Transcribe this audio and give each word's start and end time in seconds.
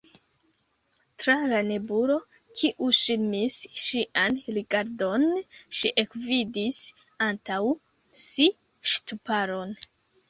Tra 1.23 1.33
la 1.51 1.57
nebulo, 1.67 2.15
kiu 2.61 2.87
ŝirmis 2.99 3.57
ŝian 3.83 4.39
rigardon, 4.57 5.27
ŝi 5.81 5.93
ekvidis 6.05 6.81
antaŭ 7.29 7.63
si 8.25 8.49
ŝtuparon. 8.95 9.81